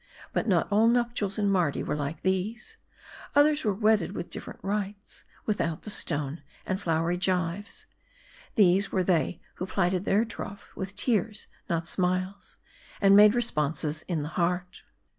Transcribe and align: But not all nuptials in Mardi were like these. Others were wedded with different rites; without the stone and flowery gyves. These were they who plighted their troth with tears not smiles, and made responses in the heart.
But 0.33 0.47
not 0.47 0.67
all 0.71 0.87
nuptials 0.87 1.37
in 1.37 1.51
Mardi 1.51 1.83
were 1.83 1.95
like 1.95 2.23
these. 2.23 2.77
Others 3.35 3.63
were 3.63 3.71
wedded 3.71 4.13
with 4.13 4.31
different 4.31 4.59
rites; 4.63 5.25
without 5.45 5.83
the 5.83 5.91
stone 5.91 6.41
and 6.65 6.81
flowery 6.81 7.19
gyves. 7.19 7.85
These 8.55 8.91
were 8.91 9.03
they 9.03 9.41
who 9.57 9.67
plighted 9.67 10.05
their 10.05 10.25
troth 10.25 10.75
with 10.75 10.95
tears 10.95 11.45
not 11.69 11.85
smiles, 11.85 12.57
and 12.99 13.15
made 13.15 13.35
responses 13.35 14.01
in 14.07 14.23
the 14.23 14.29
heart. 14.29 14.81